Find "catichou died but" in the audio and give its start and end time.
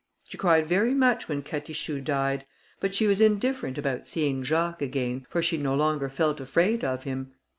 1.43-2.95